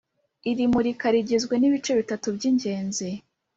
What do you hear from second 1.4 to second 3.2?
n ibice bitatu by ingenzi